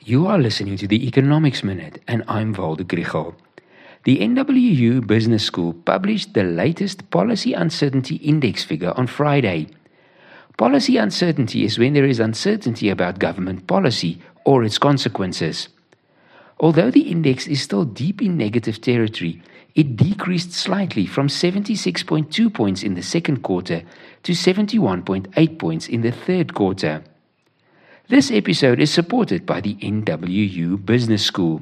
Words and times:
You 0.00 0.26
are 0.26 0.38
listening 0.38 0.76
to 0.76 0.86
the 0.86 1.06
Economics 1.06 1.64
Minute, 1.64 2.00
and 2.06 2.22
I'm 2.28 2.52
Waldo 2.52 2.84
Krugell. 2.84 3.34
The 4.04 4.18
NWU 4.18 5.04
Business 5.06 5.44
School 5.44 5.72
published 5.72 6.34
the 6.34 6.44
latest 6.44 7.10
Policy 7.10 7.54
Uncertainty 7.54 8.16
Index 8.16 8.62
figure 8.62 8.92
on 8.96 9.08
Friday. 9.08 9.68
Policy 10.56 10.96
uncertainty 10.96 11.64
is 11.64 11.78
when 11.78 11.94
there 11.94 12.04
is 12.04 12.20
uncertainty 12.20 12.88
about 12.88 13.18
government 13.18 13.66
policy 13.66 14.20
or 14.44 14.62
its 14.62 14.78
consequences. 14.78 15.68
Although 16.60 16.90
the 16.90 17.10
index 17.10 17.46
is 17.46 17.60
still 17.60 17.84
deep 17.84 18.22
in 18.22 18.36
negative 18.36 18.80
territory, 18.80 19.42
it 19.74 19.96
decreased 19.96 20.52
slightly 20.52 21.04
from 21.04 21.28
76.2 21.28 22.54
points 22.54 22.82
in 22.82 22.94
the 22.94 23.02
second 23.02 23.42
quarter 23.42 23.82
to 24.22 24.32
71.8 24.32 25.58
points 25.58 25.88
in 25.88 26.02
the 26.02 26.12
third 26.12 26.54
quarter. 26.54 27.02
This 28.08 28.30
episode 28.30 28.78
is 28.78 28.94
supported 28.94 29.44
by 29.44 29.60
the 29.60 29.74
NWU 29.82 30.86
Business 30.86 31.24
School. 31.24 31.60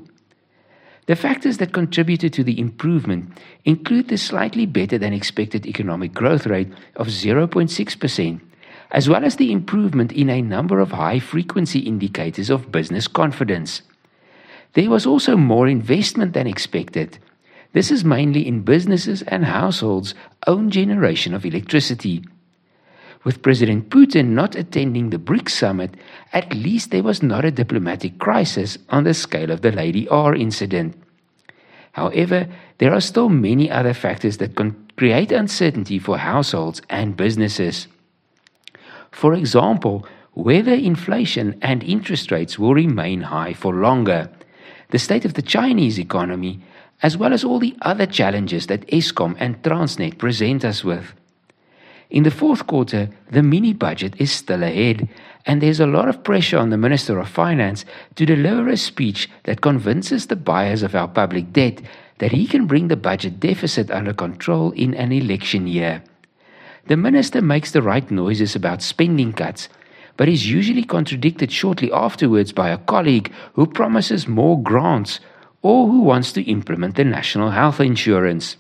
The 1.06 1.16
factors 1.16 1.56
that 1.56 1.72
contributed 1.72 2.34
to 2.34 2.44
the 2.44 2.60
improvement 2.60 3.38
include 3.64 4.08
the 4.08 4.18
slightly 4.18 4.66
better 4.66 4.98
than 4.98 5.14
expected 5.14 5.64
economic 5.64 6.12
growth 6.12 6.46
rate 6.46 6.70
of 6.96 7.06
0.6%, 7.06 8.40
as 8.90 9.08
well 9.08 9.24
as 9.24 9.36
the 9.36 9.52
improvement 9.52 10.12
in 10.12 10.28
a 10.28 10.42
number 10.42 10.80
of 10.80 10.90
high 10.90 11.18
frequency 11.18 11.78
indicators 11.78 12.50
of 12.50 12.70
business 12.70 13.08
confidence. 13.08 13.80
There 14.74 14.90
was 14.90 15.06
also 15.06 15.38
more 15.38 15.66
investment 15.66 16.34
than 16.34 16.46
expected. 16.46 17.18
This 17.72 17.90
is 17.90 18.04
mainly 18.04 18.46
in 18.46 18.64
businesses 18.64 19.22
and 19.22 19.46
households' 19.46 20.14
own 20.46 20.68
generation 20.68 21.32
of 21.32 21.46
electricity. 21.46 22.22
With 23.24 23.42
President 23.42 23.88
Putin 23.88 24.28
not 24.28 24.54
attending 24.54 25.08
the 25.08 25.18
BRICS 25.18 25.50
summit, 25.50 25.94
at 26.34 26.52
least 26.52 26.90
there 26.90 27.02
was 27.02 27.22
not 27.22 27.44
a 27.44 27.50
diplomatic 27.50 28.18
crisis 28.18 28.76
on 28.90 29.04
the 29.04 29.14
scale 29.14 29.50
of 29.50 29.62
the 29.62 29.72
Lady 29.72 30.06
R 30.08 30.34
incident. 30.34 30.94
However, 31.92 32.48
there 32.78 32.92
are 32.92 33.00
still 33.00 33.30
many 33.30 33.70
other 33.70 33.94
factors 33.94 34.36
that 34.38 34.56
can 34.56 34.76
create 34.96 35.32
uncertainty 35.32 35.98
for 35.98 36.18
households 36.18 36.82
and 36.90 37.16
businesses. 37.16 37.88
For 39.10 39.32
example, 39.32 40.06
whether 40.32 40.74
inflation 40.74 41.56
and 41.62 41.82
interest 41.82 42.30
rates 42.30 42.58
will 42.58 42.74
remain 42.74 43.22
high 43.22 43.54
for 43.54 43.72
longer, 43.72 44.28
the 44.90 44.98
state 44.98 45.24
of 45.24 45.34
the 45.34 45.42
Chinese 45.42 45.98
economy, 45.98 46.60
as 47.02 47.16
well 47.16 47.32
as 47.32 47.44
all 47.44 47.58
the 47.58 47.76
other 47.80 48.06
challenges 48.06 48.66
that 48.66 48.86
Eskom 48.88 49.36
and 49.38 49.62
Transnet 49.62 50.18
present 50.18 50.64
us 50.64 50.84
with. 50.84 51.14
In 52.14 52.22
the 52.22 52.30
fourth 52.30 52.68
quarter, 52.68 53.08
the 53.28 53.42
mini 53.42 53.72
budget 53.72 54.14
is 54.20 54.30
still 54.30 54.62
ahead, 54.62 55.08
and 55.46 55.60
there's 55.60 55.80
a 55.80 55.86
lot 55.86 56.08
of 56.08 56.22
pressure 56.22 56.58
on 56.58 56.70
the 56.70 56.78
Minister 56.78 57.18
of 57.18 57.28
Finance 57.28 57.84
to 58.14 58.24
deliver 58.24 58.68
a 58.68 58.76
speech 58.76 59.28
that 59.42 59.62
convinces 59.62 60.28
the 60.28 60.36
buyers 60.36 60.84
of 60.84 60.94
our 60.94 61.08
public 61.08 61.52
debt 61.52 61.82
that 62.18 62.30
he 62.30 62.46
can 62.46 62.68
bring 62.68 62.86
the 62.86 62.94
budget 62.94 63.40
deficit 63.40 63.90
under 63.90 64.12
control 64.12 64.70
in 64.76 64.94
an 64.94 65.10
election 65.10 65.66
year. 65.66 66.04
The 66.86 66.96
minister 66.96 67.42
makes 67.42 67.72
the 67.72 67.82
right 67.82 68.08
noises 68.08 68.54
about 68.54 68.80
spending 68.80 69.32
cuts, 69.32 69.68
but 70.16 70.28
is 70.28 70.48
usually 70.48 70.84
contradicted 70.84 71.50
shortly 71.50 71.90
afterwards 71.90 72.52
by 72.52 72.68
a 72.68 72.78
colleague 72.78 73.32
who 73.54 73.66
promises 73.66 74.28
more 74.28 74.62
grants 74.62 75.18
or 75.62 75.88
who 75.88 76.02
wants 76.02 76.30
to 76.34 76.48
implement 76.48 76.94
the 76.94 77.02
national 77.02 77.50
health 77.50 77.80
insurance. 77.80 78.56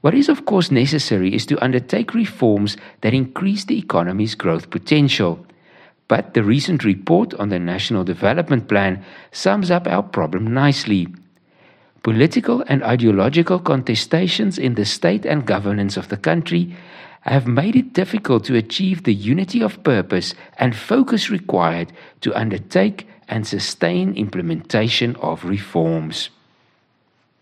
What 0.00 0.14
is, 0.14 0.28
of 0.28 0.46
course, 0.46 0.70
necessary 0.70 1.34
is 1.34 1.44
to 1.46 1.62
undertake 1.62 2.14
reforms 2.14 2.76
that 3.02 3.12
increase 3.12 3.64
the 3.64 3.78
economy's 3.78 4.34
growth 4.34 4.70
potential. 4.70 5.44
But 6.08 6.34
the 6.34 6.42
recent 6.42 6.84
report 6.84 7.34
on 7.34 7.50
the 7.50 7.58
National 7.58 8.02
Development 8.02 8.66
Plan 8.66 9.04
sums 9.30 9.70
up 9.70 9.86
our 9.86 10.02
problem 10.02 10.52
nicely. 10.54 11.08
Political 12.02 12.64
and 12.66 12.82
ideological 12.82 13.60
contestations 13.60 14.58
in 14.58 14.74
the 14.74 14.86
state 14.86 15.26
and 15.26 15.46
governance 15.46 15.98
of 15.98 16.08
the 16.08 16.16
country 16.16 16.74
have 17.20 17.46
made 17.46 17.76
it 17.76 17.92
difficult 17.92 18.44
to 18.44 18.56
achieve 18.56 19.02
the 19.02 19.12
unity 19.12 19.60
of 19.62 19.82
purpose 19.84 20.34
and 20.56 20.74
focus 20.74 21.28
required 21.28 21.92
to 22.22 22.34
undertake 22.34 23.06
and 23.28 23.46
sustain 23.46 24.14
implementation 24.14 25.14
of 25.16 25.44
reforms. 25.44 26.30